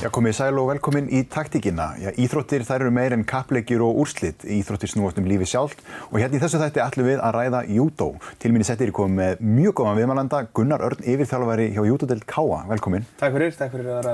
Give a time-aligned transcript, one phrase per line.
[0.00, 1.88] Já, komið sæl og velkomin í taktíkina.
[1.98, 4.46] Já, íþróttir þær eru meir en kapplegjur og úrslitt.
[4.46, 8.12] Íþróttir snúast um lífi sjálft og hérna í þessu þætti ætlum við að ræða júdó.
[8.38, 12.62] Til minni settir ég komið með mjög góðan viðmælanda, Gunnar Örn, yfirþjálfari hjá Júdódel Káa.
[12.70, 13.08] Velkomin.
[13.18, 14.12] Takk fyrir, takk fyrir að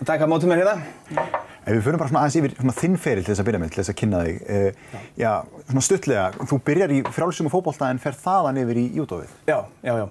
[0.00, 0.76] að taka mótið mér hérna.
[1.60, 3.72] Ef við fyrir bara svona aðeins yfir svona þinn feril til þess að byrja með,
[3.72, 4.38] til þess að kynna þig.
[4.48, 5.32] Uh, já,
[5.68, 9.34] svona stuttlega, þú byrjar í frálsum og fókbólta en fer þaðan yfir í júdóið.
[9.50, 10.06] Já, já, já.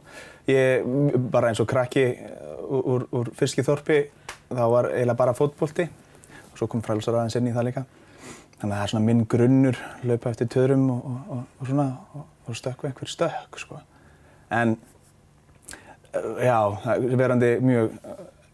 [0.49, 0.85] Ég,
[1.29, 2.03] bara eins og krakki
[2.69, 3.99] úr, úr, úr Fiskiþorpi,
[4.49, 5.85] þá var eiginlega bara fótbólti
[6.49, 7.83] og svo kom frælsar aðeins inn í það líka.
[8.59, 9.77] Þannig að það er svona minn grunnur,
[10.09, 11.85] laupa eftir töðrum og, og, og svona
[12.49, 13.77] og stökku einhver stökk, sko.
[14.51, 14.75] En
[16.41, 16.57] já,
[17.21, 17.93] verandi mjög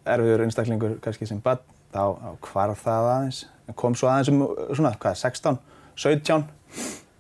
[0.06, 1.64] erfiður einstaklingur kannski sem badn,
[1.96, 3.42] þá, þá hvarf það aðeins.
[3.80, 4.44] Kom svo aðeins um
[4.76, 5.60] svona, hvað, 16,
[5.96, 6.46] 17.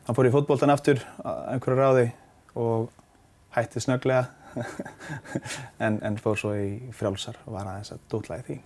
[0.06, 2.10] Þá fór ég fótbóltan aftur einhverju ráði
[2.60, 2.92] og
[3.56, 4.28] hætti snöglega
[5.86, 8.60] en, en fór svo í frjálsar og var aðeins að dótla í því.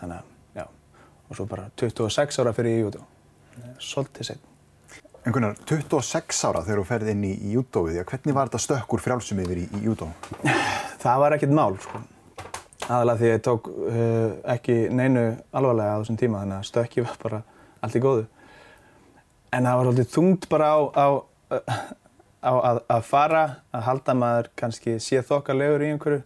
[0.00, 0.64] Þannig að, já,
[1.28, 3.04] og svo bara 26 ára fyrir í júdó.
[3.82, 4.50] Svolítið setn.
[5.24, 9.38] En Gunnar, 26 ára þegar þú ferði inn í, júdóið, hvernig var þetta stökkur frjálsum
[9.40, 10.10] yfir í, júdó?
[11.00, 12.02] Það var ekkert mál, sko.
[12.84, 15.22] Aðalega því ég tók uh, ekki neinu
[15.56, 17.40] alvarlega á þessum tíma, þannig að stökki var bara
[17.80, 18.26] allt í góðu.
[19.54, 21.06] En það var svolítið þungt bara á, á,
[22.44, 26.24] á að, að fara, að halda maður kannski sé þokkalegur í einhverju,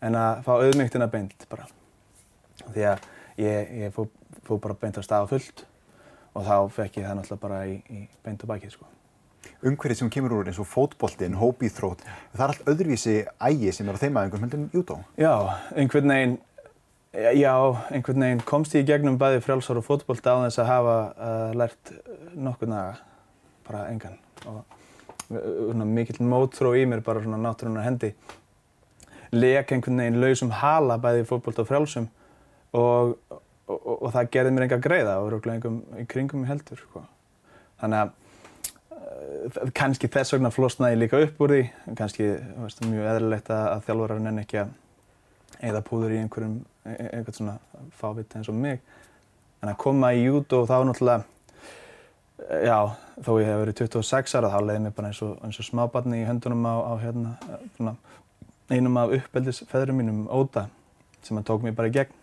[0.00, 1.68] en að fá auðmygtina beint bara.
[2.70, 3.04] Því að
[3.40, 4.08] ég, ég fór
[4.46, 5.66] fó bara beint á stað á fullt
[6.34, 8.88] og þá fekk ég það náttúrulega bara í, í beint á bakið, sko.
[9.66, 13.16] Umhverfið sem kemur úr eins og fótboltinn, hópíþrótt, það er allt öðruvísi
[13.48, 14.98] ægi sem er á þeim aðeins heldur en júdó.
[15.20, 15.32] Já,
[15.74, 16.36] einhvern veginn,
[17.36, 17.54] já,
[17.90, 21.56] einhvern veginn komst ég í gegnum bæði frjálsar og fótbolt á þess að hafa uh,
[21.60, 21.94] lært
[22.36, 23.00] nokkur naga,
[23.66, 24.16] bara engan.
[24.48, 24.62] Og
[25.30, 28.14] mikill mótþró í mér bara svona náttúrunar hendi.
[29.30, 32.08] Lek einhvern veginn lausum hala bæði fótbolt og frjálsum
[32.74, 36.82] og, og, og, og það gerði mér enga greiða og rúglega einhverjum í kringum heldur.
[36.82, 37.04] Sko.
[37.80, 38.18] Þannig að
[39.76, 41.62] kannski þess vegna flosnaði líka upp úr því,
[41.98, 42.28] kannski
[42.60, 44.74] veist, mjög eðlilegt að, að þjálfarar nenni ekki að
[45.70, 47.56] eða púður í einhverjum, einhvern svona
[48.00, 48.80] fáviti eins og mig.
[49.60, 51.26] En að koma í júdó þá náttúrulega,
[52.48, 52.78] já,
[53.24, 56.22] þó ég hef verið 26 ára, þá leiði mér bara eins og, eins og smábarni
[56.22, 57.34] í höndunum á, á hérna,
[57.76, 57.96] svona,
[58.70, 60.68] einum af uppeldisfeðrum mínum, Óta,
[61.26, 62.16] sem að tók mér bara í gegn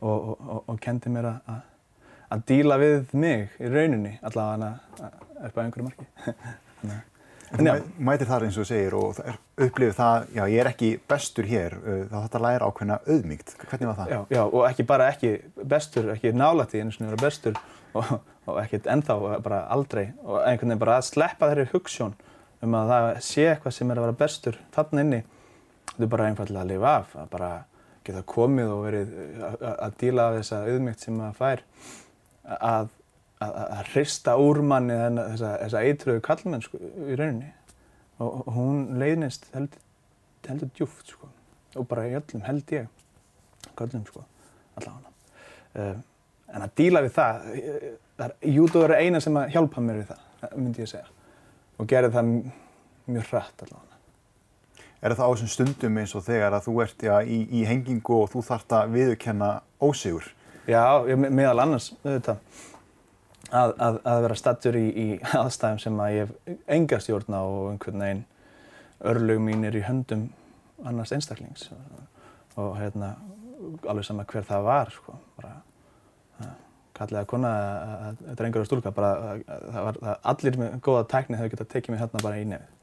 [0.00, 1.66] og, og, og, kendi mér að
[2.28, 4.74] að díla við mig í rauninni allavega
[5.48, 6.08] upp á einhverju marki.
[7.56, 9.20] en þú mætir þar eins og segir og
[9.56, 11.78] upplifið það, já ég er ekki bestur hér,
[12.10, 13.54] þá þetta læra ákveðna auðmygt.
[13.64, 14.12] Hvernig var það?
[14.12, 15.32] Já, já og ekki bara ekki
[15.72, 17.62] bestur, ekki nálætti eins og vera bestur
[17.96, 18.12] og,
[18.48, 20.08] og ekkert ennþá, bara aldrei.
[20.24, 22.14] Og einhvern veginn bara að sleppa þeirri hugssjón
[22.64, 25.20] um að það sé eitthvað sem er að vera bestur þarna inni.
[25.92, 27.50] Þetta er bara einfallega að lifa af, að bara
[28.08, 29.12] geta komið og verið
[29.68, 31.64] að díla af þessa auðmygt sem maður fær.
[32.58, 32.92] Að,
[33.44, 37.52] að, að hrista úr manni þessa, þessa eitruðu kallmennsku í rauninni.
[38.18, 39.84] Og, og hún leiðnist heldur,
[40.48, 41.30] heldur djúft sko.
[41.78, 42.88] Og bara í öllum held ég
[43.78, 44.24] kallum sko
[44.78, 45.12] allavega.
[45.74, 46.02] Um,
[46.54, 47.50] en að díla við það,
[48.18, 51.10] það jútu er eina sem að hjálpa mér við það myndi ég segja.
[51.78, 52.32] Og gerði það
[53.08, 53.98] mjög hratt allavega.
[54.98, 58.16] Er það á þessum stundum eins og þegar að þú ert já, í, í hengingu
[58.24, 59.50] og þú þarft að viðurkenna
[59.82, 60.26] ósigur?
[60.68, 62.40] Já, meðal annars auðvitað
[63.48, 65.06] að, að, að vera stattur í, í
[65.42, 68.26] aðstæðum sem að ég hef enga stjórn á og einhvern veginn
[69.12, 70.26] örlög mín er í höndum
[70.86, 71.70] annars einstaklings.
[71.72, 72.04] Og,
[72.58, 73.14] og hérna
[73.86, 75.54] alveg sama hver það var sko, bara
[76.98, 77.52] kallega kona
[78.08, 81.70] að drengur og stúlka bara að, það var það, allir með góða tækni hefur getað
[81.74, 82.74] tekið mig hérna bara í nefið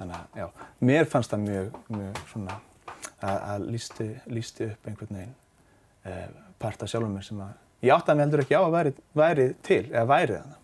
[0.00, 0.46] þannig að já,
[0.88, 2.60] mér fannst það mjög, mjög svona
[3.20, 5.34] að, að lísti, lísti upp einhvern veginn
[6.08, 7.52] eh, part af sjálfum mér sem að
[7.84, 10.56] ég átti að mig heldur ekki á að væri, væri til eða væri þannig.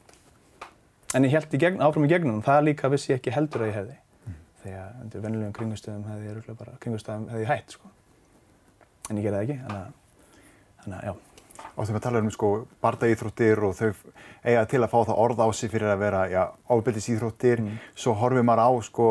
[1.14, 3.78] En ég held gegn, áfram í gegnum það líka vissi ég ekki heldur að ég
[3.78, 3.94] hefði.
[4.26, 4.40] Mm.
[4.64, 7.92] Þegar undir vennilegum kringustöðum hefði ég bara, kringustöðum hefði ég hætt sko.
[9.06, 10.44] En ég gerði það ekki, þannig að,
[10.82, 11.35] þannig að já.
[11.76, 12.52] Og þegar við talarum um sko
[12.84, 13.90] bardaíþróttir og þau
[14.46, 17.78] eiga til að fá það orð á sig fyrir að vera, já, ábyldisíþróttir, mm.
[17.98, 19.10] svo horfið maður á sko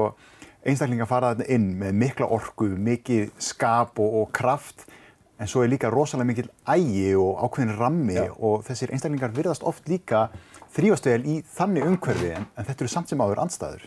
[0.65, 4.87] einstaklingar fara þarna inn með mikla orku, mikið skap og, og kraft
[5.39, 8.29] en svo er líka rosalega mikil ægi og ákveðin rammi Já.
[8.33, 10.29] og þessir einstaklingar virðast oft líka
[10.75, 13.85] þrýfastöðel í þannig umhverfi en, en þetta eru samt sem áður andstæður.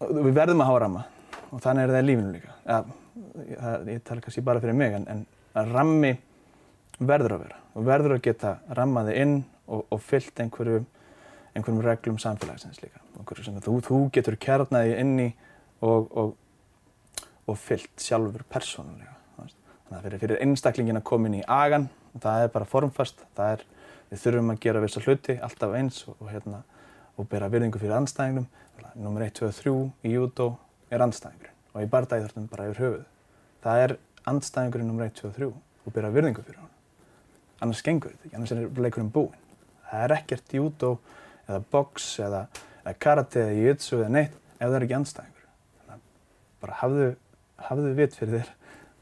[0.00, 1.06] Við verðum að hafa ramma
[1.50, 2.58] og þannig er það í lífinu líka.
[2.66, 2.82] Ja,
[3.40, 3.64] ég,
[3.94, 6.14] ég tala kannski bara fyrir mig en, en rammi
[7.00, 9.36] verður að vera og verður að geta rammaði inn
[9.66, 10.82] og, og fyllt einhverju,
[11.54, 13.02] einhverjum reglum samfélagsins líka.
[13.64, 15.28] Þú, þú getur kjarnaði inn í
[15.80, 16.36] og, og
[17.50, 19.16] og fyllt sjálfur persónulega.
[19.36, 21.88] Þannig að fyrir, fyrir einstaklingin að koma inn í agan,
[22.22, 23.64] það er bara formfast, það er,
[24.10, 26.62] við þurfum að gera vissa hluti alltaf eins og, hérna,
[27.30, 28.46] bera virðingu fyrir andstæðingum.
[28.96, 29.72] Númer 1, 2 og 3
[30.08, 30.46] í júdó
[30.90, 33.02] er andstæðingurinn og í bardæðartum bara yfir höfuð.
[33.66, 33.96] Það er
[34.30, 36.72] andstæðingurinn nummer 1, 2 og 3 og bera virðingu fyrir hann.
[37.60, 39.48] Annars gengur þetta ekki, annars er leikurinn búinn.
[39.90, 40.92] Það er ekkert júdó
[41.46, 42.44] eða box eða,
[42.84, 45.48] eða karate eða jiu-jitsu eða neitt ef það er ekki andstæðingur.
[45.80, 46.04] Þannig að
[46.64, 47.08] bara hafðu,
[47.68, 48.54] hafðu vit fyrir þér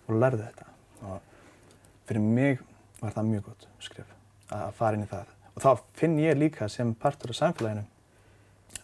[0.09, 0.69] og lærðu þetta.
[1.05, 1.21] Og
[2.09, 2.65] fyrir mig
[3.03, 4.17] var það mjög gott skrif
[4.55, 5.37] að fara inn í það.
[5.55, 7.87] Og þá finn ég líka sem partur af samfélaginu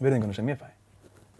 [0.02, 0.70] virðingunum sem ég fæ.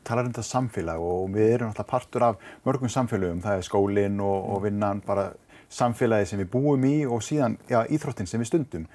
[0.05, 3.41] Talar um þetta samfélag og við erum alltaf partur af mörgum samfélagum.
[3.45, 5.31] Það er skólinn og, og vinnan, bara
[5.75, 8.87] samfélagi sem við búum í og síðan já, íþróttin sem við stundum.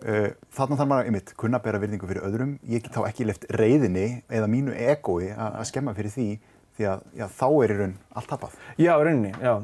[0.00, 2.54] Uh, þarna þarf maður einmitt kunna bera virðingu fyrir öðrum.
[2.68, 6.28] Ég get þá ekki left reyðinni eða mínu egói að skemma fyrir því
[6.78, 8.54] því að já, þá er í raun allt tapað.
[8.80, 9.54] Já, rauninni, já.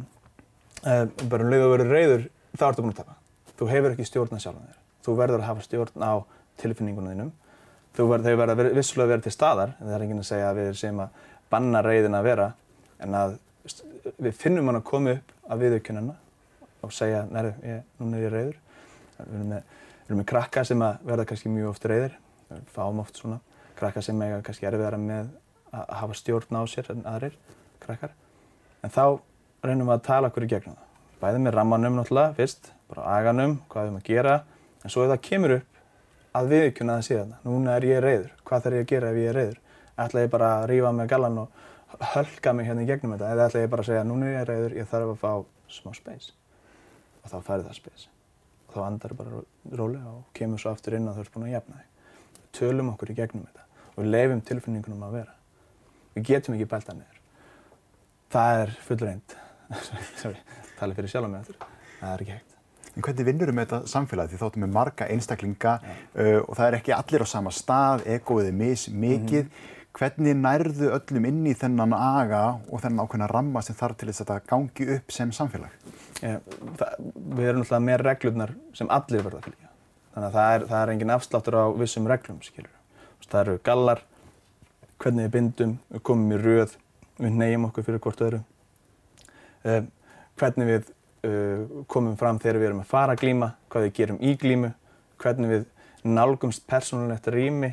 [0.84, 2.26] Uh, bara um leið að vera reyður,
[2.56, 3.16] þá ertu búin að tapa.
[3.56, 4.82] Þú hefur ekki stjórn að sjálfa þér.
[5.06, 6.14] Þú verður að hafa stjórn á
[6.60, 7.32] tilfinningunum þínum.
[7.96, 10.50] Þú verður, þau verður vissulega að vera til staðar, en það er enginn að segja
[10.50, 11.24] að við sem að
[11.54, 12.48] banna reyðin að vera,
[13.00, 13.38] en að
[14.20, 16.16] við finnum hann að koma upp að viðaukjunina
[16.86, 17.52] og segja, næru,
[17.98, 18.62] núna er ég reyður.
[19.18, 19.74] Við erum með
[20.06, 22.12] Við erum með krakka sem verða kannski mjög oft reyðir,
[22.46, 23.40] við fáum oft svona
[23.74, 25.32] krakka sem eiga kannski erfiðara með
[25.74, 27.34] að hafa stjórn á sér en aðrir
[27.82, 28.12] krakkar.
[28.86, 29.18] En þá
[29.66, 31.02] reynum við að tala okkur í gegnum það.
[31.24, 34.36] Bæðið með rammanum náttúrulega fyrst, bara aganum, hvað við erum að gera,
[34.84, 35.82] en svo ef það kemur upp
[36.38, 37.36] að viðkjöna það síðan.
[37.50, 39.60] Núna er ég reyður, hvað þarf ég að gera ef ég er reyður?
[40.06, 41.62] Ætla ég bara að rífa með gallan og
[42.14, 43.34] hölka mig hérna í gegnum þetta?
[43.34, 45.32] Eða ætla ég bara að segja, núna er ég reyður, ég þarf að fá
[45.80, 46.36] smá space.
[47.26, 48.12] Og þá færi það space
[48.76, 49.42] þá andar bara
[49.78, 52.10] rólega og kemur svo aftur inn að þú ert búin að jafna þig.
[52.36, 55.36] Við tölum okkur í gegnum þetta og við leifum tilfinningunum að vera.
[56.16, 57.22] Við getum ekki bæltað niður.
[58.36, 59.38] Það er fullreint.
[60.22, 60.42] Sorry,
[60.78, 61.48] tala fyrir sjálf á mig.
[62.00, 62.52] Það er ekki hægt.
[62.96, 64.30] En hvernig vinnur við með þetta samfélag?
[64.30, 68.50] Því þáttum við marga einstaklinga uh, og það er ekki allir á sama stað, egoið
[68.50, 69.48] er mis, mikið.
[69.48, 69.75] Mm -hmm.
[69.96, 74.24] Hvernig nærðu öllum inn í þennan aga og þennan ákveðna ramma sem þarf til þess
[74.24, 75.72] að þetta gangi upp sem samfélag?
[76.20, 76.34] Ja,
[76.76, 79.70] það, við erum náttúrulega með reglurnar sem allir verða að fylgja.
[80.12, 82.76] Þannig að það er, það er engin afsláttur á vissum reglum, skilur.
[83.26, 84.04] Það eru gallar,
[85.02, 86.76] hvernig við bindum, við komum í röð,
[87.20, 88.44] við neyjum okkur fyrir hvort öðru.
[89.66, 89.82] Uh,
[90.40, 90.88] hvernig við
[91.26, 94.74] uh, komum fram þegar við erum að fara að glíma, hvað við gerum í glímu,
[95.24, 95.68] hvernig við
[96.06, 97.72] nálgumst persónulegt rými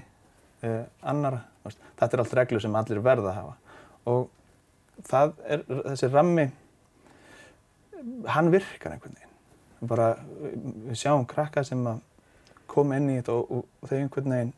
[0.64, 1.44] uh, annara.
[1.63, 3.77] Þetta er allt reglur sem allir verða að hafa.
[4.12, 6.48] Og það er þessi rammi
[8.27, 9.30] hann virkar einhvern veginn.
[9.88, 10.10] Bara,
[10.88, 12.01] við sjáum krakka sem að
[12.71, 14.54] koma inn í þetta og, og, þau einhvern veginn,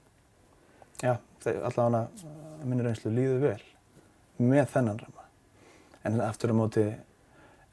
[1.01, 1.13] já,
[1.55, 3.61] allavega að minnur einslu líðu vel
[4.41, 5.25] með þennan ramma.
[6.05, 6.85] En aftur á móti,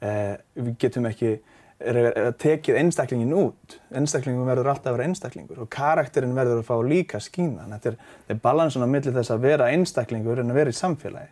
[0.01, 1.35] eh, við getum ekki
[1.79, 3.77] tekið einstaklingin út.
[3.95, 7.67] Einstaklingin verður alltaf að vera einstaklingur og karakterinn verður að fá líka skína.
[7.71, 7.97] Þetta er,
[8.31, 11.31] er balansun á milli þess að vera einstaklingur en að vera í samfélagi.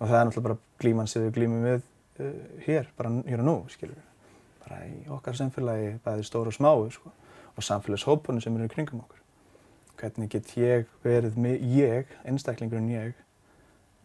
[0.00, 3.48] Og það er náttúrulega bara glíman sem við glímum við uh, hér, bara hér og
[3.50, 4.36] nú, skilur við.
[4.64, 7.12] Bara í okkar samfélagi, bæðið stóru og smáu, sko.
[7.56, 9.18] Og samfélagshópunum sem eru kringum okkur.
[10.00, 11.36] Hvernig get ég verið
[11.76, 13.18] ég, einstaklingurinn ég,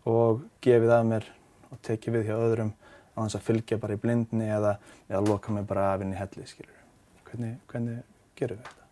[0.06, 1.30] og gefið af mér
[1.72, 2.74] og tekið við hjá öðrum
[3.16, 4.76] á þess að fylgja bara í blindni eða,
[5.10, 6.82] eða loka mig bara af inn í helli, skilur.
[7.30, 8.02] Hvernig, hvernig
[8.36, 8.90] gerum við þetta?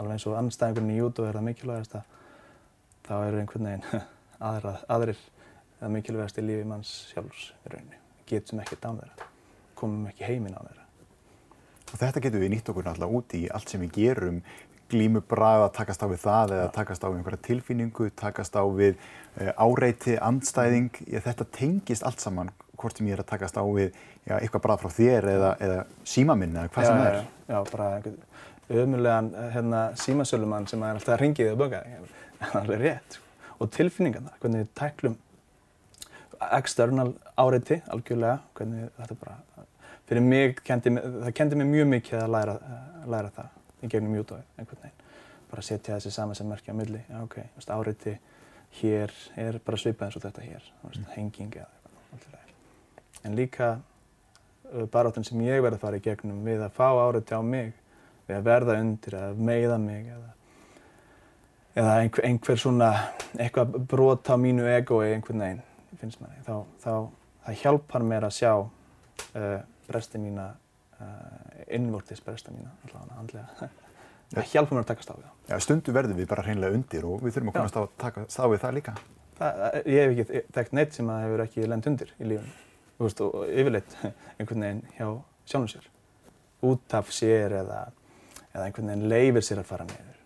[0.00, 2.16] Alveg eins og anstæðingurinn í jútu er það mikilvægast að
[3.08, 4.04] þá eru einhvern veginn
[4.50, 5.24] aðra, aðrir
[5.80, 8.00] það mikilvægast í lífi manns sjálfs í rauninni
[8.30, 9.28] getum ekkert á þeirra,
[9.78, 10.86] komum ekki heiminn á þeirra.
[11.90, 14.42] Og þetta getum við nýtt okkur náttúrulega úti í allt sem við gerum,
[14.90, 18.96] glímubræð að takast á við það eða takast á við einhverja tilfinningu, takast á við
[18.96, 20.90] uh, áreiti, andstæðing,
[21.26, 24.78] þetta tengist allt saman hvort sem ég er að takast á við já, eitthvað bara
[24.80, 27.30] frá þér eða, eða símaminn eða hvað já, sem það er.
[27.50, 28.18] Já, bara einhvern
[28.70, 31.82] ömulegan hérna, símasölumann sem er alltaf að ringið og böka,
[32.38, 33.18] það er alveg rétt.
[33.18, 33.26] Sko.
[33.60, 35.18] Og tilfinningarna, hvernig við tæklum
[36.56, 39.66] external áreiti algjörlega, hvernig þetta bara,
[40.08, 42.56] fyrir mig, kendi, það kendi mig mjög mikið að læra,
[43.02, 44.96] að læra það í gegnum jútóið einhvern veginn.
[45.50, 47.36] Bara setja þessi saman sem merkja á milli, já ok,
[47.74, 48.16] áreiti
[48.80, 51.06] hér er bara svipað eins og þetta hér, mm.
[51.16, 51.68] henging eða
[52.14, 52.49] eitthvað,
[53.24, 57.36] en líka uh, baráttun sem ég verði að fara í gegnum við að fá áreiti
[57.36, 57.72] á mig,
[58.28, 60.28] við að verða undir, að meiða mig eða
[61.80, 62.90] eða einhver, einhver svona,
[63.38, 65.66] eitthvað brot á mínu egoi einhvern veginn
[66.00, 66.92] finnst manni, þá, þá
[67.44, 70.48] það hjálpar mér að sjá uh, bresti mína,
[71.00, 73.70] uh, innvortis bresta mína, allavega handlega.
[74.34, 75.36] það hjálpar mér að takast á við það.
[75.50, 78.26] Já, stundu verðum við bara hreinlega undir og við þurfum að komast á að taka
[78.26, 78.96] á við það líka.
[79.40, 82.58] Það, ég hef ekki þekkt neitt sem að hefur ekki lend undir í lífunum.
[83.06, 83.96] Veist, og yfirleitt
[84.38, 85.06] einhvern veginn hjá
[85.50, 85.86] sjálfum sér.
[86.66, 87.84] Út af sér eða,
[88.52, 90.18] eða einhvern veginn leifir sér að fara niður.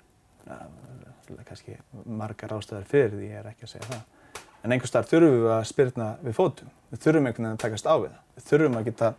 [0.44, 4.42] Það er kannski margar ástöðar fyrir því ég er ekki að segja það.
[4.64, 6.72] En einhvers staðar þurfum við að spyrna við fótum.
[6.90, 8.20] Við þurfum einhvern veginn að takast á við það.
[8.34, 9.10] Við þurfum að geta,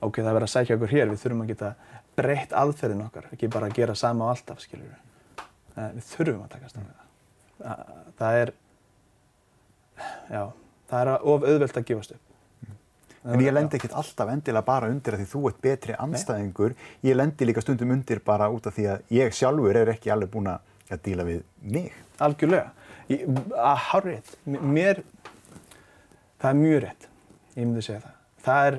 [0.00, 1.72] ok, það er verið að sækja okkur hér, við þurfum að geta
[2.16, 5.46] breytt aðferðin okkar, ekki bara að gera sama á alltaf, skiljur við.
[5.76, 7.08] Við þurfum að takast á við það.
[7.62, 8.52] Það, það er,
[10.32, 10.42] já,
[10.92, 12.31] það er of auðvelt að gefast upp.
[13.22, 16.72] En ég lendi ekkert alltaf endilega bara undir að því þú ert betri anstæðingur.
[17.06, 20.32] Ég lendi líka stundum undir bara út af því að ég sjálfur er ekki alveg
[20.32, 21.92] búinn að díla við mig.
[22.22, 22.72] Algjörlega.
[23.10, 23.22] Ég,
[23.58, 25.02] að hárið, mér,
[26.42, 27.06] það er mjög rétt,
[27.54, 28.18] ég myndi segja það.
[28.42, 28.78] Það er,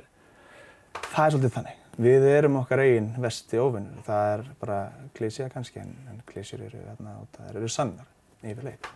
[1.00, 1.80] það er svolítið þannig.
[2.04, 4.02] Við erum okkar eigin vesti ofinnur.
[4.08, 4.80] Það er bara
[5.18, 8.10] klísja kannski, en, en klísjur eru þarna og það eru sannar
[8.44, 8.90] yfirleitt.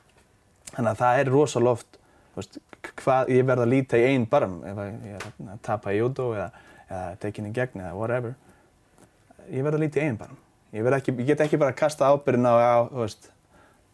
[0.73, 1.99] Þannig að það er rosalega oft,
[2.37, 2.59] veist,
[3.01, 6.31] hvað, ég verð að líta í einn barm ef ég er að tapa í judo
[6.35, 6.49] eða,
[6.87, 8.35] eða tekin í gegn eða whatever.
[9.51, 10.37] Ég verð að líta í einn barm.
[10.75, 13.29] Ég, ekki, ég get ekki bara að kasta ábyrðin á, á veist,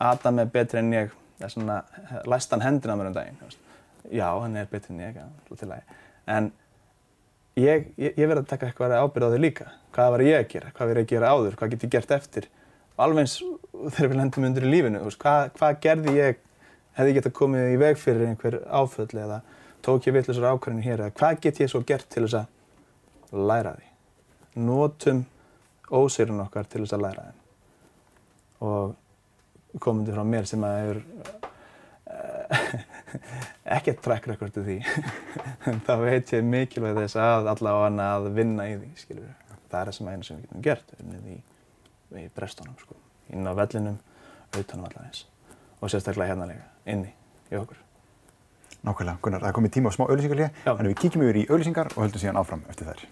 [0.01, 1.13] Adam er betri en ég,
[1.45, 1.83] svona,
[2.29, 3.37] læst hann hendina mér um daginn.
[3.43, 3.61] Veist.
[4.11, 5.99] Já, hann er betri en ég, ja, til lagi.
[6.33, 6.49] En
[7.59, 9.69] ég, ég, ég verð að taka eitthvað ábyrð á þig líka.
[9.93, 10.73] Hvað var ég að gera?
[10.73, 11.57] Hvað verð ég að gera áður?
[11.59, 12.49] Hvað get ég gert eftir?
[13.03, 13.37] Alveg eins
[13.93, 16.41] þegar við lendum undir í lífinu, veist, hvað, hvað gerði ég,
[16.97, 19.41] hefði að komið í veg fyrir einhver áföll eða
[19.83, 23.75] tók ég vittlisar ákvarðinu hér eða hvað get ég svo gert til þess að læra
[23.77, 23.89] því?
[24.63, 25.23] Notum
[25.93, 27.39] ósýrun okkar til þess að læra þeim.
[28.63, 30.99] Og komandi frá mér sem að hefur
[32.13, 32.75] uh,
[33.77, 34.77] ekkert track record í því,
[35.87, 39.39] þá veit ég mikilvæg þess að allavega að vinna í því, skilur við.
[39.73, 41.39] Það er það sem eina sem við getum gert, unnið í,
[42.21, 42.99] í brestunum, sko.
[43.33, 43.97] Inn á vellinum,
[44.51, 45.25] auðvitaðnum allavega eins.
[45.79, 47.11] Og sérstaklega hérna líka, inni
[47.51, 47.79] í okkur.
[48.83, 51.47] Nákvæmlega, Gunnar, það er komið tíma á smá auðlýsingar líka, en við kíkjum yfir í
[51.47, 53.05] auðlýsingar og höldum síðan áfram eftir þær.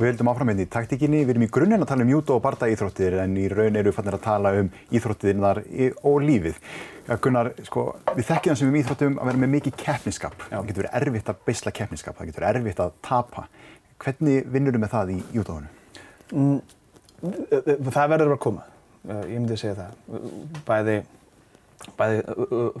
[0.00, 2.42] Við höldum áfram hérna í taktíkinni, við erum í grunninn að tala um júdó og
[2.42, 5.60] barda íþróttir en í raun eru við fannir að tala um íþróttirnar
[6.08, 6.56] og lífið.
[7.04, 7.84] Ja, Gunnar, sko,
[8.16, 10.38] við þekkjum það sem um íþróttum að vera með mikið keppniskap.
[10.46, 10.54] Já.
[10.54, 13.46] Það getur verið erfitt að beisla keppniskap, það getur verið erfitt að tapa.
[14.00, 15.70] Hvernig vinnur þú með það í júdóinu?
[16.32, 16.58] Mm,
[17.92, 18.64] það verður að koma,
[19.08, 20.24] ég myndi segja það.
[20.66, 20.96] Bæði,
[21.98, 22.22] bæði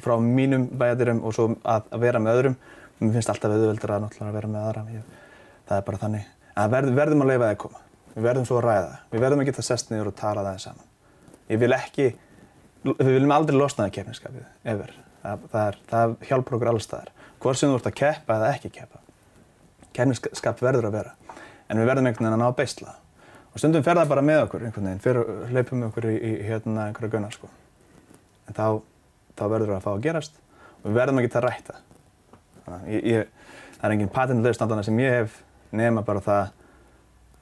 [0.04, 2.56] frá mínum bæðirum og svo að, að vera með öðrum.
[3.00, 4.82] Mér finnst alltaf auðveldur að náttúrulega vera með aðra.
[4.92, 5.20] Ég,
[5.68, 6.26] það er bara þannig.
[6.60, 7.84] En við verðum að leifa það að koma.
[8.10, 8.98] Við verðum svo að ræða það.
[9.12, 10.88] Við verðum að geta sest niður og tala það saman.
[11.50, 12.08] Ég vil ekki,
[12.84, 14.48] við viljum aldrei losna það keppniskapið.
[15.20, 17.12] Það, það, er, það hjálpar okkur allstaðar.
[17.40, 19.00] Hvort sem þú ert að keppa eða ekki keppa.
[19.96, 21.14] Keppniskap verður að vera.
[21.70, 23.00] En við verðum einhvern veginn að ná að beisla það.
[23.50, 26.32] Og stundum fer það bara með okkur einhvern veginn, fyrir hleypum við okkur í, í
[26.46, 27.50] hérna einhverja gunnar sko.
[28.46, 28.66] En þá,
[29.38, 30.38] þá verður það að fá að gerast
[30.80, 31.80] og við verðum að geta rætt það.
[32.66, 35.40] Þannig, ég, ég, það er engin patentlaustandana sem ég hef
[35.74, 36.56] nema bara það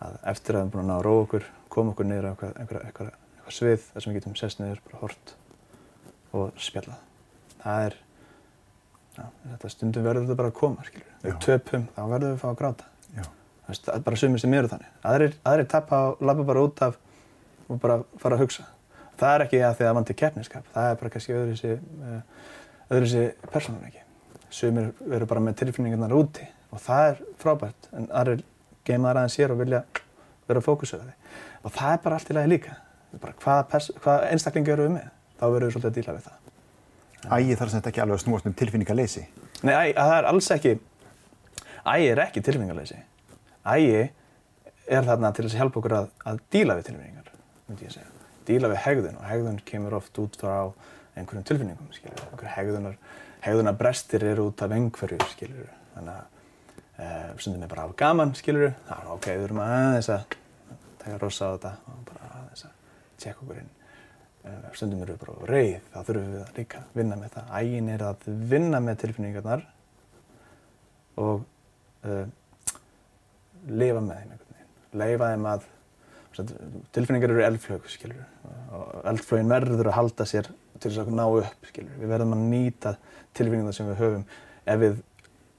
[0.09, 2.33] að eftir að við erum búin að ná að róa okkur, koma okkur niður á
[2.33, 3.15] eitthvað
[3.53, 5.35] svið þar sem við getum sest niður, bara hort
[6.37, 7.01] og spjallað.
[7.63, 7.97] Það er,
[9.17, 11.17] já, þetta stundum verður þetta bara að koma, skiljur.
[11.25, 12.91] Við töpum, þá verður við að fá að gráta.
[13.69, 14.91] Það er bara sumir sem eru þannig.
[15.05, 16.99] Aðrir, aðrir tappa og labba bara út af
[17.69, 18.65] og bara fara að hugsa.
[19.21, 21.35] Það er ekki að því að vantir keppniskap, það er bara kannski
[22.89, 24.05] öðru sér persónuleiki.
[24.49, 28.45] Sumir eru bara með tilfinningarnar úti og það er frábært en aðrir
[28.89, 29.83] geima það aðeins sér og vilja
[30.49, 31.15] vera fókusöði
[31.65, 32.77] og það er bara allt í lagi líka
[33.45, 35.09] hvaða hvað einstaklingi eru við með
[35.39, 36.45] þá verður við svolítið að díla við það
[37.35, 39.23] Ægi þarf sem þetta ekki alveg að snúast um tilfinningarleysi
[39.67, 40.75] Nei, æ, það er alls ekki
[41.89, 43.01] Ægi er ekki tilfinningarleysi
[43.69, 44.05] Ægi
[44.89, 47.33] er þarna til að hjálpa okkur að, að díla við tilfinningar
[47.69, 48.15] myndi ég segja
[48.49, 50.55] díla við hegðun og hegðun kemur oft út frá
[51.19, 52.99] einhverjum tilfinningum skilur einhver hegðunar
[53.45, 56.27] hegðunar brestir eru út af einhverju skilur þannig að
[56.99, 58.79] Uh, stundum er bara að hafa gaman, skilur við.
[58.89, 60.33] Það er ok, við þurfum aðeins að
[60.99, 62.73] taka rosa á þetta og bara aðeins að
[63.23, 63.69] tjekka okkur inn.
[64.43, 67.53] Uh, stundum við bara reyð, þá þurfum við að líka vinna með það.
[67.61, 69.63] Ægin er að vinna með tilfinningarnar
[71.23, 71.47] og
[72.03, 72.25] uh,
[73.69, 74.73] lifa með þeim einhvern veginn.
[75.03, 75.69] Leifa þeim að,
[76.97, 78.25] tilfinningar eru eldflög, skilur.
[78.75, 82.11] Og eldflögin verður að halda sér til þess að ná upp, skilur við.
[82.13, 82.95] Verðum að nýta
[83.37, 84.27] tilfinningarna sem við höfum
[84.69, 84.99] ef við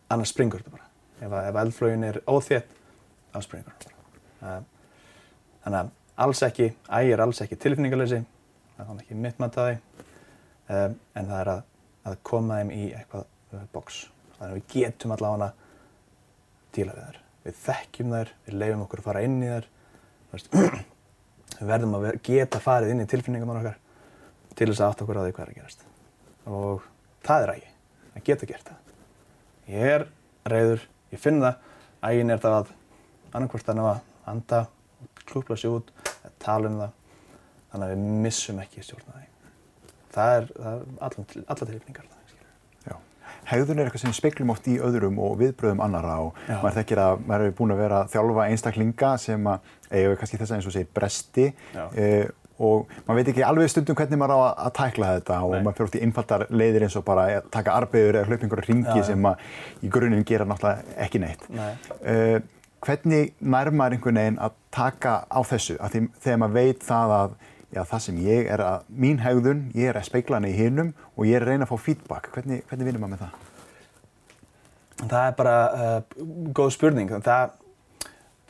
[0.09, 0.89] annars springur þetta bara.
[1.19, 2.75] Ef, ef eldflögin er óþétt,
[3.33, 3.75] þá springur
[4.41, 4.67] hann.
[5.63, 8.21] Þannig að alls ekki, æg er alls ekki tilfinningarleysi,
[8.77, 10.05] það er ekki mitt maður það því,
[10.75, 11.63] um, en það er að,
[12.09, 14.03] að koma þeim í eitthvað uh, boks.
[14.37, 15.65] Þannig að við getum allavega að
[16.75, 17.25] díla við þær.
[17.45, 19.69] Við þekkjum þær, við leifum okkur að fara inn í þær.
[21.59, 23.79] Við verðum að geta farið inn í tilfinningarnar okkar
[24.55, 25.85] til þess að átta okkur á því hvað er að gerast.
[26.49, 26.85] Og
[27.25, 27.71] það er ægi,
[28.13, 28.93] að geta gert það.
[29.69, 30.05] ég er
[30.49, 31.57] reyður, ég finn það,
[32.09, 32.71] ægin er það að
[33.33, 34.61] annarkvort ná að anda,
[35.29, 35.91] klúpla sér út,
[36.41, 36.95] tala um það,
[37.71, 39.27] þannig að við missum ekki stjórnaði.
[40.13, 42.18] Það er, það er alla, alla tilfningar það.
[43.49, 46.59] Hegðun er eitthvað sem við speklum oft í öðrum og viðbröðum annara og Já.
[46.59, 50.41] maður þekkir að maður hefur búin að vera að þjálfa einstaklinga sem að, eða kannski
[50.41, 52.11] þess að eins og segir bresti e,
[52.59, 55.61] og maður veit ekki alveg stundum hvernig maður á að, að tækla þetta og Nei.
[55.65, 58.69] maður fyrir út í innfaldar leiðir eins og bara að taka arbeigur eða hlaupingur og
[58.69, 59.43] ringi sem að
[59.85, 61.45] í grunninn gera náttúrulega ekki neitt.
[61.55, 61.69] Nei.
[62.03, 62.37] Uh,
[62.83, 65.77] hvernig nærmar einhvern veginn að taka á þessu?
[65.79, 67.39] Að því, þegar maður veit það að
[67.73, 70.91] já, það sem ég er að, mín hegðun, ég er að speikla hana í hinnum
[71.15, 72.29] og ég er að reyna að fá feedback.
[72.33, 73.47] Hvernig, hvernig vinnum maður með það?
[74.99, 76.23] Það er bara uh,
[76.55, 77.11] góð spurning.
[77.23, 77.55] Það,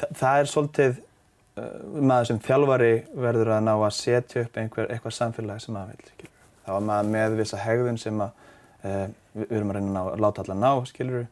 [0.02, 2.94] það, það er svolítið uh, maður sem þjálfari
[3.28, 6.32] verður að ná að setja upp einhver, eitthvað samfélag sem maður vil.
[6.66, 8.48] Þá er maður með vissa hegðun sem að,
[8.82, 9.04] uh,
[9.36, 11.30] við, erum að reyna að láta allar ná, skilur við.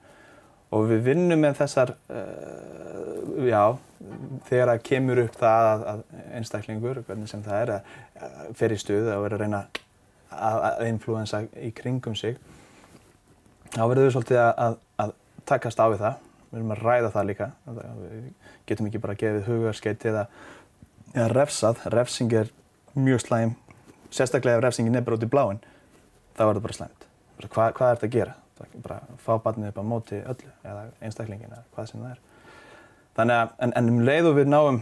[0.76, 3.62] Og við vinnum með þessar, uh, já,
[4.50, 6.02] þegar það kemur upp það að, að
[6.40, 7.74] einstaklingur, hvernig sem það er,
[8.20, 9.62] að fer í stuð og verður að reyna
[10.36, 12.36] að, að influensa í kringum sig,
[13.76, 15.14] þá verður við svolítið að, að
[15.48, 16.24] takast á við það.
[16.48, 17.48] Við erum að ræða það líka.
[17.68, 18.28] Við
[18.70, 20.26] getum ekki bara gefið hugarskeiti eða,
[21.14, 21.82] eða refsað.
[21.92, 22.52] Refsing er
[22.98, 23.56] mjög slæm,
[24.12, 25.60] sérstaklega ef refsingin er bara út í bláinn,
[26.38, 27.08] þá er það bara slæmt.
[27.44, 28.38] Hvað, hvað er þetta að gera?
[28.84, 32.22] Bara fá barnið upp á móti öllu eða einstaklingin eða hvað sem það er.
[33.18, 34.80] Þannig að, en, en um leið og við náum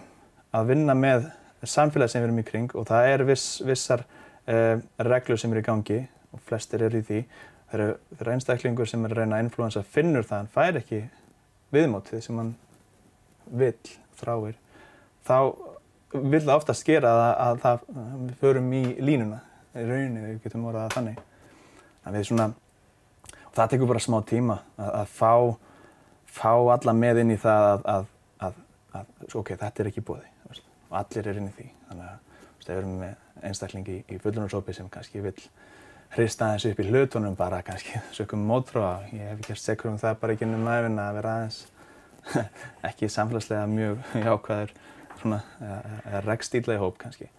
[0.55, 1.29] að vinna með
[1.65, 4.03] samfélagi sem við erum í kring og það er viss, vissar
[4.47, 6.01] eh, reglur sem eru í gangi
[6.35, 7.21] og flestir eru í því.
[7.69, 10.81] Það eru, það eru einstaklingur sem er að reyna að influensa finnur það hann fær
[10.81, 11.01] ekki
[11.75, 12.51] viðmótið sem hann
[13.61, 14.59] vill, þráir.
[15.25, 15.37] Þá
[16.15, 19.41] vil það oftast gera að, að, að við förum í línuna,
[19.75, 21.25] í rauninni, við getum orðað að þannig.
[22.03, 22.51] Þannig að við svona
[23.55, 25.33] það tekur bara smá tíma að, að fá,
[26.37, 28.07] fá alla með inn í það að,
[28.47, 28.63] að,
[28.99, 30.31] að ok, þetta er ekki bóði
[30.95, 31.69] og allir er inn í því.
[31.89, 35.35] Þannig að við erum með einstaklingi í, í fullunarsopi sem kannski vil
[36.15, 38.97] hrista aðeins upp í hlutunum bara kannski sökum mótróa.
[39.13, 41.61] Ég hef ekki sekur um það bara ekki ennum aðeins að vera aðeins
[42.89, 44.75] ekki samfélagslega mjög jákvæður
[45.21, 47.29] svona, eða regnstíla í hóp kannski.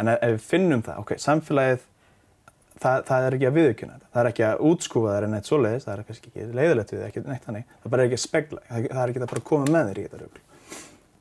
[0.00, 1.88] En ef við finnum það, ok, samfélagið
[2.80, 4.10] það, það er ekki að viðkjöna þetta.
[4.14, 7.02] Það er ekki að útskúfa það en eitt svoleiðis, það er kannski ekki leiðilegt við,
[7.06, 7.74] ekki neitt þannig.
[7.82, 10.06] Það bara er ekki að spegla, það, er ekki að bara koma með þér í
[10.06, 10.44] þetta rögl.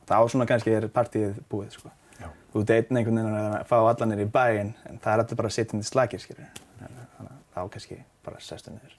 [0.09, 1.91] Það á svona kannski er partíið búið, sko.
[2.19, 2.29] Já.
[2.53, 5.89] Þú deitin einhvern veginn að fá allanir í bæinn, en það er alltaf bara sittandi
[5.89, 6.63] slagir, skiljið.
[6.79, 8.97] Þannig að þá kannski bara sestu niður.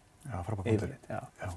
[1.11, 1.21] Já.
[1.41, 1.51] Já.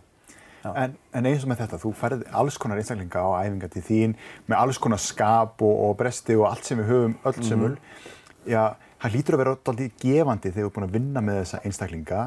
[0.63, 4.13] En, en eins og með þetta, þú færði alls konar einstaklinga á æfinga til þín
[4.47, 7.71] með alls konar skap og, og bresti og allt sem við höfum öll semul.
[7.73, 8.13] Mm.
[8.53, 8.61] Já,
[9.03, 12.23] það lítur að vera alltaf gefandi þegar þú er búin að vinna með þessa einstaklinga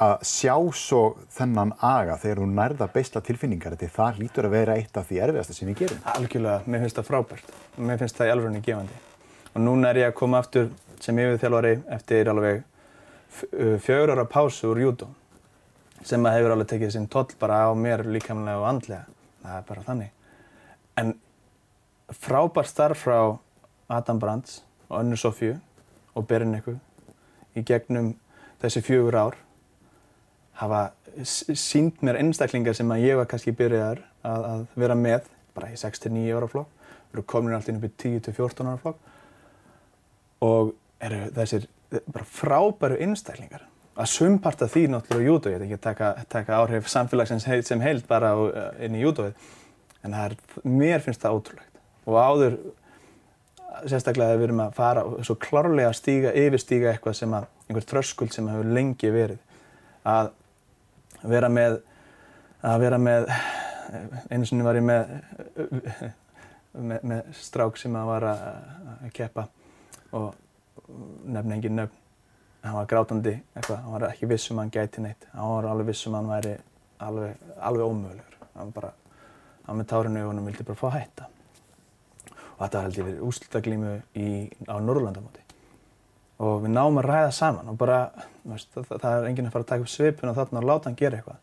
[0.00, 1.00] að sjá svo
[1.34, 5.18] þennan aga þegar þú nærða beistla tilfinningar því það lítur að vera eitt af því
[5.26, 6.00] erfiðasta sem við gerum.
[6.14, 9.00] Algjörlega, mér finnst það frábært og mér finnst það í alveg gefandi.
[9.50, 10.70] Og núna er ég að koma aftur
[11.04, 12.62] sem yfirþjálfari eftir alveg
[13.84, 15.10] fjögur ára pásu úr júdó
[16.06, 19.04] sem að hefur alveg tekið sinn toll bara á mér líkamlega og andlega.
[19.42, 20.14] Það er bara þannig.
[20.96, 21.14] En
[22.08, 23.18] frábært starf frá
[23.92, 25.58] Adam Brands og Önnu Sofíu
[26.14, 26.76] og Berniku
[27.56, 28.14] í gegnum
[28.62, 29.38] þessi fjögur ár
[30.60, 30.90] hafa
[31.24, 35.78] sínt mér einstaklingar sem að ég var kannski byrjaðar að, að vera með bara í
[35.80, 39.00] 6-9 ára flokk, eru komin alltaf inn upp í 10-14 ára flokk.
[40.46, 43.66] Og eru þessir bara frábæru einstaklingar.
[44.00, 48.86] Að sumparta því náttúrulega í júdóið, ekki taka, taka áhrif samfélagsins sem heilt bara eh,
[48.86, 49.34] inn í júdóið
[50.06, 51.82] en er, mér finnst það ótrúlegt.
[52.08, 52.56] Og áður
[53.88, 57.86] sérstaklega að við erum að fara og svo klárlega stíga, yfirstíga eitthvað sem að, einhver
[57.88, 59.40] tröskuld sem hefur lengi verið.
[60.10, 60.30] Að
[61.30, 61.78] vera með,
[62.66, 63.30] að vera með,
[64.30, 65.14] einu sinni var ég með,
[66.74, 68.44] með, með strák sem að var að,
[68.96, 69.46] að keppa
[70.18, 70.30] og
[71.30, 71.96] nefna engin nöfn.
[72.60, 75.28] Hann var grátandi eitthvað, hann var ekki viss um að hann gæti neitt.
[75.32, 76.56] Hann var alveg viss um að hann væri
[77.06, 78.48] alveg, alveg ómögulegur.
[78.58, 78.94] Hann bara,
[79.66, 81.30] hann með tárinu og hann vildi bara fá að hætta
[82.60, 83.92] og þetta held ég verið úslutaglímu
[84.68, 85.46] á Norrlandamóti
[86.40, 88.00] og við náum að ræða saman og bara,
[88.48, 90.88] veist, það, það er enginn að fara að taka upp svipun og þarna og láta
[90.88, 91.40] hann gera eitthvað.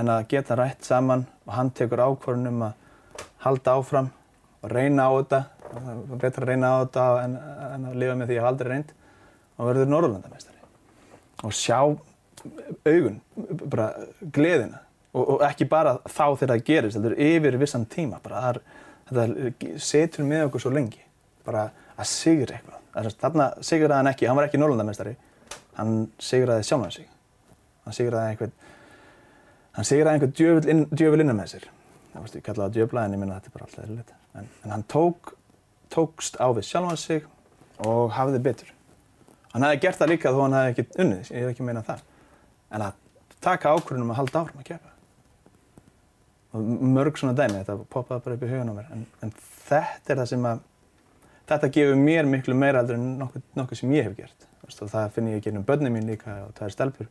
[0.00, 4.08] En að geta rætt saman og hann tekur ákvörðun um að halda áfram
[4.62, 7.36] og reyna á þetta er betra að reyna á þetta en,
[7.72, 8.94] en að lifa með því að aldrei reynd
[9.56, 10.60] og verður Norrlandamestari
[11.42, 13.20] og sjá augun,
[13.66, 13.90] bara
[14.34, 14.80] gleðina.
[15.12, 18.54] Og, og ekki bara þá þegar það gerist, þetta er yfir vissan tíma bara það
[18.54, 18.62] er
[19.16, 21.02] þetta setur með okkur svo lengi.
[21.46, 23.14] Bara að sigra eitthvað.
[23.20, 25.14] Þarna sigraði hann ekki, hann var ekki Norrlandamestari
[25.78, 27.08] hann sigraði sjálfan sig.
[27.84, 28.52] Hann sigraði einhvern
[29.76, 31.68] hann sigraði einhver djöfull, inn, djöfull innan með sér.
[32.12, 34.14] Ég kalla það djöfla en ég minna að þetta er bara alltaf eðlilegt.
[34.36, 35.34] En, en hann tók,
[35.92, 37.26] tókst á við sjálfan sig
[37.82, 38.72] og hafði betur.
[39.54, 42.06] Hann hefði gert það líka þó hann hefði ekki unnið, ég er ekki meina það.
[42.72, 43.00] En að
[43.42, 44.91] taka ákvörðunum að halda áfram að keppa.
[44.91, 44.91] og
[46.52, 48.90] mörg svona dæmi, þetta poppaði bara upp í hugun á mér.
[48.92, 49.32] En, en
[49.68, 50.64] þetta er það sem að
[51.52, 54.46] þetta gefur mér miklu meira aldrei en nokkuð, nokkuð sem ég hef gert.
[54.62, 57.08] Veist, og það finn ég ekki um börnum mín líka og það er stelpur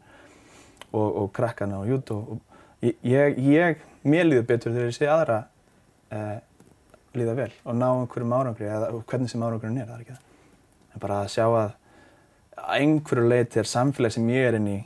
[0.92, 5.10] og, og krakkana og jút og, og ég, ég, mér líður betur þegar ég sé
[5.12, 5.42] aðra
[6.14, 6.38] eh,
[7.18, 10.28] líða vel og ná einhverjum árangri eða hvernig sem árangurinn er, það er ekki það.
[10.92, 11.76] En bara að sjá að
[12.78, 14.80] einhverju leiti er samfélag sem ég er inn í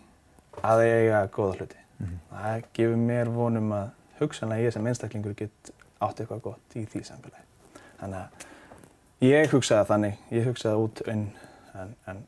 [0.66, 1.82] að eiga góða hluti.
[1.96, 2.20] Mm -hmm.
[2.32, 3.88] það gefur mér vonum að
[4.20, 5.74] hugsanlega ég sem einstaklingur get
[6.04, 11.26] átt eitthvað gott í því samfélagi þannig að ég hugsaði þannig, ég hugsaði út inn
[11.76, 12.24] en, en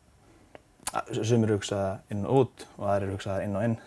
[1.19, 3.77] sumir hugsaði inn og út og aðrir hugsaði inn og inn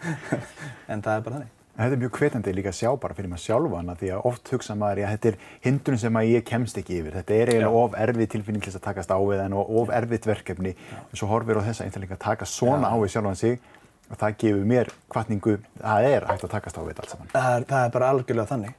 [0.92, 3.42] en það er bara þannig Þetta er mjög hvetandi líka að sjá bara fyrir maður
[3.42, 5.34] sjálfana því að oft hugsa maður að þetta er
[5.66, 7.18] hindrun sem að ég kemst ekki yfir.
[7.18, 10.28] Þetta er eiginlega of erfið tilfinning til þess að takast á við en of erfiðt
[10.30, 10.72] verkefni.
[11.04, 12.96] En svo horfir á þessa einstaklinga að taka svona Já.
[12.96, 13.68] á við sjálfan sig
[14.06, 17.30] og það gefur mér kvartningu að það er hægt að takast á við allt saman.
[17.32, 18.76] Það er, það er bara algjörlega þannig.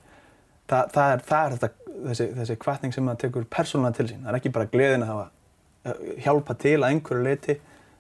[0.68, 4.24] Það, það er, það er þetta, þessi, þessi kvartning sem maður tekur persónulega til sín.
[4.24, 5.28] Það er ekki bara gleðin að hafa
[6.24, 7.58] hjálpa til að einhverju leiti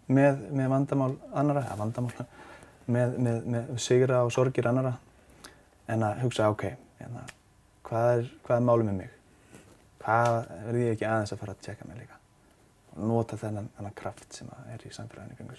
[0.07, 2.27] með, með vandamál annara, ja, vandamál
[2.87, 4.95] með, með, með sigra og sorgir annara
[5.91, 6.65] en að hugsa ok,
[6.99, 7.23] hérna,
[7.87, 9.15] hvað er, er málum með mig?
[10.03, 10.37] Hvað
[10.67, 12.19] verði ég ekki aðeins að fara að tjekka mig líka?
[12.95, 15.57] Og nota þennan, kraft sem er í samfélaginu.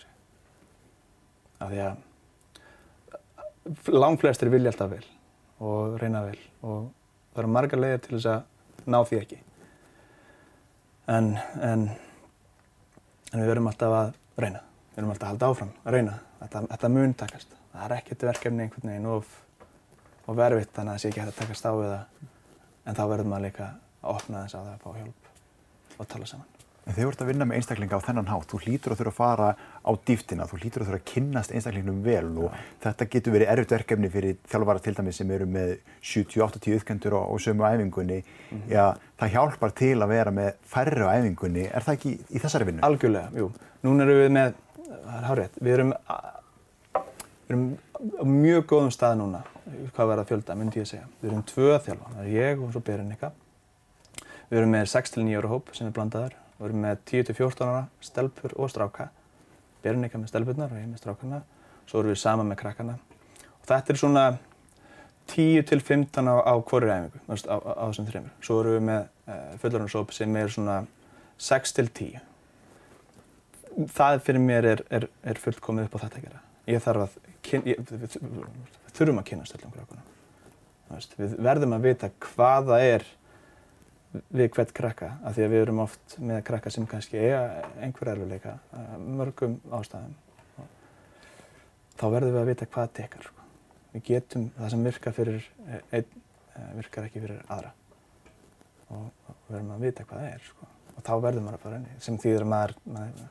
[1.58, 1.94] Af því að
[3.92, 5.04] langflestir vilja alltaf vel
[5.58, 6.86] og reyna vel og
[7.32, 9.38] það eru margar leiðir til þess að ná því ekki.
[11.08, 11.30] En,
[11.64, 11.84] en,
[13.32, 14.62] en við verum alltaf að reyna.
[14.90, 17.56] Við verum alltaf að halda áfram að reyna þetta, þetta mun takast.
[17.72, 19.32] Það er ekkert verkefni einhvern veginn of,
[20.26, 22.28] of verfitt þannig að það sé ekki hægt að takast á við það.
[22.88, 26.30] En þá verður maður líka að opna þess að það að fá hjálp og tala
[26.30, 26.57] saman.
[26.88, 29.12] En þegar þú ert að vinna með einstaklinga á þennan hátt, þú hlýtur að þurfa
[29.12, 29.48] að fara
[29.84, 32.62] á dýftina, þú hlýtur að þurfa að kynnast einstaklingnum vel og ja.
[32.86, 37.22] þetta getur verið erfitt verkefni fyrir þjálfvara til dæmis sem eru með 70-80 uppköndur á,
[37.44, 38.22] sömu æfingunni.
[38.24, 38.72] Mm -hmm.
[38.72, 41.68] Já, það hjálpar til að vera með færri á æfingunni.
[41.68, 42.82] Er það ekki í þessari vinnu?
[42.82, 43.52] Algjörlega, jú.
[43.82, 44.54] Nún erum við með,
[44.88, 45.94] það er hárið, við erum
[47.48, 47.78] Við erum
[48.20, 49.38] á mjög góðum stað núna,
[49.96, 51.06] hvað verða fjölda, myndi ég segja.
[51.22, 53.32] Við erum tvö er ég og svo Berinnika.
[54.50, 56.36] Við erum með 6-9 ára hóp sem er blandaðar.
[56.58, 59.08] Við erum með 10-14 ára stelpur og stráka.
[59.84, 61.42] Berinnika með stelpurnar og ég með strákarna.
[61.86, 62.96] Svo erum við sama með krakkarna.
[63.60, 64.24] Og þetta er svona
[65.30, 68.32] 10-15 á, á hverju æfingu, á, á þessum þreymur.
[68.42, 70.78] Svo erum við með uh, fullorðarsóp sem er svona
[71.38, 72.18] 6-10.
[73.94, 76.42] Það fyrir mér er, er, er fullkomið upp á þetta gera.
[76.68, 78.16] Ég þarf að ég, við
[78.96, 80.14] þurfum að kynast öllum krakkunum.
[81.20, 83.06] Við verðum að vita hvað það er
[84.34, 87.40] við hvert krakka, af því að við erum oft með krakka sem kannski eiga
[87.84, 88.54] einhver erfiðleika,
[89.02, 90.14] mörgum ástæðum.
[91.98, 93.26] Þá verðum við að vita hvað tekar.
[93.26, 93.46] Sko.
[93.94, 96.22] Við getum það sem virkar fyrir einn,
[96.54, 97.72] eh, virkar ekki fyrir aðra.
[98.94, 100.46] Og við verðum að vita hvað það er.
[100.52, 100.70] Sko.
[100.94, 103.28] Og þá verðum við að fara inn í, sem þýðir að maður, maður,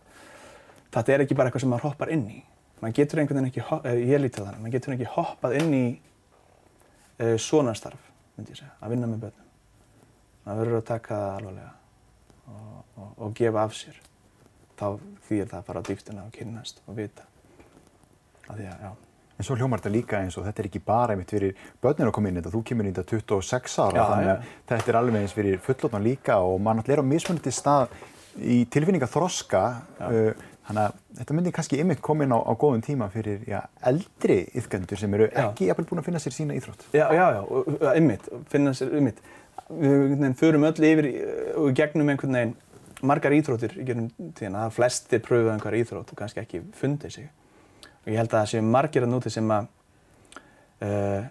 [0.92, 2.44] þetta er ekki bara eitthvað sem maður hoppar inn í
[2.82, 5.86] maður getur einhvern veginn ekki, eh, ég lítið þannig, maður getur ekki hoppað inn í
[7.18, 9.47] uh, svona starf, myndi ég segja, að vinna með börnum.
[10.48, 11.72] Maður verður að taka það alvarlega
[12.48, 14.00] og, og, og gefa af sér.
[14.78, 14.86] Þá
[15.28, 17.28] þýðir það að fara á dýftina og kynnast og vita.
[18.48, 18.92] Að því að, já.
[19.38, 22.14] En svo hljómar þetta líka eins og þetta er ekki bara einmitt fyrir börnir að
[22.16, 25.18] koma inn þetta, þú kemur inn þetta 26 ára, já, þannig að þetta er alveg
[25.20, 27.94] eins fyrir fullotna líka og mann alltaf er á mismunandi stað
[28.38, 29.62] í tilfinninga þroska
[30.08, 34.42] uh, Þannig að þetta myndi kannski ymmið komin á, á góðum tíma fyrir já, eldri
[34.60, 36.84] yfgöndur sem eru ekki jafnvel búin að finna sér sína íþrótt.
[36.92, 39.22] Já, já, já, ymmið, finna sér ymmið.
[39.68, 41.08] Við förum öll yfir
[41.60, 42.56] og gegnum einhvern veginn
[43.06, 47.30] margar íþróttir í gegnum tíðan að flestir pröfuða einhver íþrótt og kannski ekki fundið sig.
[48.06, 49.68] Og ég held að það séu margir að núti sem að
[50.88, 51.28] uh,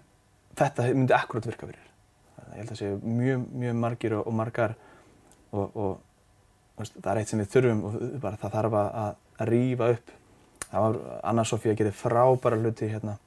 [0.61, 1.87] þetta myndi akkurát virka fyrir.
[2.53, 4.77] Ég held að það séu mjög, mjög margir og, og margar
[5.51, 5.79] og,
[6.77, 10.11] og það er eitt sem við þurfum og bara það þarf að að rýfa upp.
[10.67, 13.17] Það var Anna Sofía að gera frábæra hluti hérna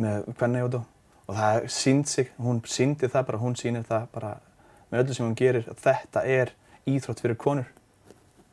[0.00, 0.80] með Kvennajóto
[1.26, 4.32] og það sínd sig, hún síndi það bara, hún sínir það bara
[4.90, 6.52] með öllu sem hún gerir að þetta er
[6.90, 7.70] íþrótt fyrir konur.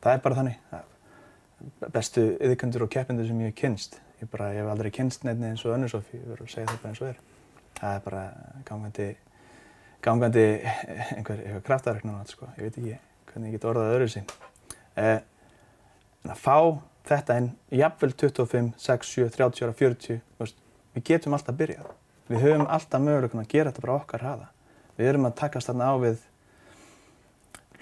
[0.02, 0.78] Það er bara þannig.
[1.94, 3.98] Bestu yðurkundur og keppindur sem ég hef kynst.
[4.22, 6.70] Ég, bara, ég hef aldrei kynst nefni eins og Anna Sofí, ég verður að segja
[6.70, 7.20] það bara eins og er.
[7.78, 8.22] Það er bara
[8.68, 9.08] gangandi,
[10.02, 10.46] gangandi
[11.18, 12.48] einhver, einhver kraftaverknar, sko.
[12.58, 12.96] ég veit ekki
[13.32, 14.26] hvernig ég get orðað öðru sín.
[14.96, 15.20] Eh,
[16.22, 16.56] En að fá
[17.08, 20.60] þetta inn, jafnvel 25, 6, 7, 30 ára, 40, veist,
[20.94, 21.88] við getum alltaf byrjað.
[22.32, 24.46] Við höfum alltaf möguleikum að gera þetta bara okkar hraða.
[24.96, 26.22] Við erum að takast þarna á við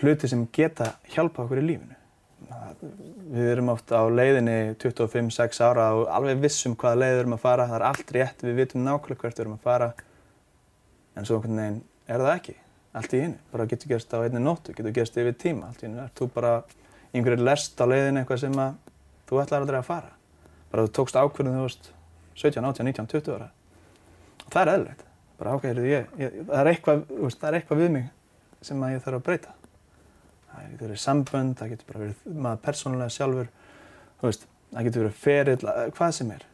[0.01, 1.99] hluti sem geta hjálpa okkur í lífinu.
[3.31, 7.45] Við erum oft á leiðinni 25-6 ára og alveg vissum hvaða leið við erum að
[7.45, 7.69] fara.
[7.69, 9.89] Það er allt rétt, við vitum nákvæmlega hvert við erum að fara.
[11.15, 11.79] En svo einhvern veginn
[12.11, 12.57] er það ekki.
[12.99, 13.39] Allt í einu.
[13.53, 15.71] Bara getur gerst á einni nóttu, getur gerst yfir tíma.
[15.71, 16.57] Allt í einu er þú bara
[17.15, 18.99] einhverju lest á leiðinni eitthvað sem að
[19.31, 20.13] þú ætlar aldrei að fara.
[20.75, 21.91] Bara þú tókst ákvörðum þú veist
[22.41, 23.51] 17, 18, 19, 20 ára.
[24.51, 25.07] Það er eðlilegt.
[25.41, 28.09] Bara ég, ég, það, er eitthvað, það er eitthvað við mig
[28.67, 29.57] sem að ég þarf að breyta.
[30.51, 33.51] Það getur verið sambönd, það getur bara verið maður persónulega sjálfur,
[34.21, 35.61] veist, það getur verið ferill,
[35.97, 36.47] hvað sem er.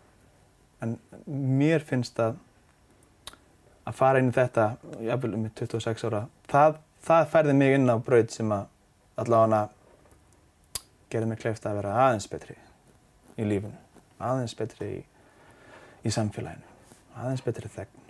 [0.84, 2.36] En mér finnst að
[3.86, 4.66] að fara inn í þetta,
[5.06, 8.64] jáfnvel um 26 ára, það, það færði mig inn á braud sem að
[9.22, 9.60] allavega
[11.12, 12.56] gerði mig kleift að vera aðeins betri
[13.38, 13.78] í lífunu,
[14.18, 15.02] aðeins betri í,
[16.02, 16.75] í samfélaginu,
[17.16, 18.04] aðeins betri þegn,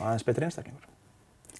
[0.00, 0.88] aðeins betri einstaklingur.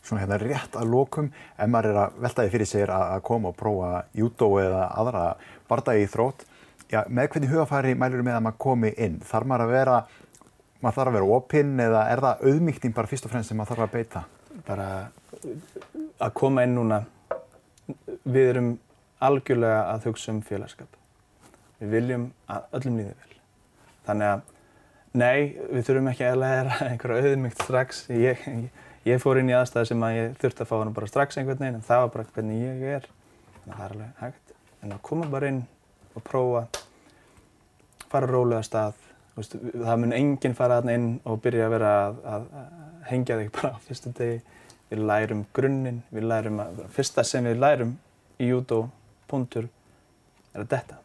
[0.02, 3.58] Svona hérna rétt að lokum, ef maður er að veltaði fyrir sér að koma og
[3.58, 5.26] prófa jútó eða aðra
[5.70, 6.42] bardagi í þrótt,
[6.90, 9.20] já, með hvernig hugafæri mælur með að maður komi inn?
[9.28, 9.98] Þarf maður að vera,
[10.82, 13.76] maður þarf að vera opinn eða er það auðmygting bara fyrst og fremst sem maður
[13.76, 14.24] þarf að beita?
[14.66, 14.88] Bara
[16.22, 17.02] að koma inn núna,
[18.24, 18.72] við erum
[19.22, 20.98] algjörlega að hugsa um félagskap.
[21.78, 23.38] Við viljum að öllum líði vel.
[24.06, 24.42] Þannig að,
[25.12, 28.06] nei, við þurfum ekki að læra einhverja auðmygt strax.
[28.12, 31.08] Ég, ég, Ég fór inn í aðstæði sem að ég þurfti að fá hann bara
[31.10, 33.08] strax einhvern veginn en það var bara hvernig ég er.
[33.56, 34.52] Þannig að það er alveg hægt.
[34.82, 35.58] En að koma bara inn
[36.12, 36.62] og prófa,
[38.12, 39.00] fara rólega að stað.
[39.34, 43.40] Veist, það mun enginn fara þarna inn og byrja að vera að, að, að hengja
[43.40, 44.38] þig bara á fyrstu degi.
[44.92, 47.96] Við lærum grunninn, við lærum að, fyrsta sem við lærum
[48.38, 48.84] í judo,
[49.26, 49.66] puntur,
[50.54, 51.02] er að detta.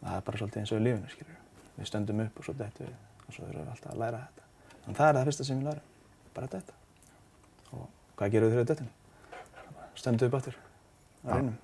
[0.00, 1.41] Það er bara svolítið eins og í lífinu, skiljur.
[1.78, 4.48] Við stöndum upp og svo dettum við og svo þurfum við alltaf að læra þetta.
[4.86, 5.86] En það er það fyrsta sem við lærum
[6.36, 6.78] bara þetta.
[7.72, 7.86] Og
[8.18, 8.88] hvað gerum við þegar þetta?
[10.02, 10.58] Stöndu upp áttur
[11.22, 11.56] að reynum.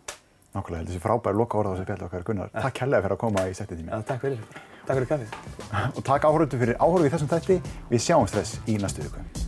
[0.54, 2.52] Nákvæmlega, þessi frábæri loka orða á þessi spjalli okkar Gunnar.
[2.54, 2.62] Ja.
[2.64, 3.92] Takk kærlega fyrir að koma í settið tími.
[3.92, 4.62] Ja, takk fyrir.
[4.88, 5.36] Takk fyrir kaffið.
[5.96, 7.60] Og takk áhörðu fyrir áhörðu í þessum tætti.
[7.92, 9.47] Við sjáumst þess í næstu viku.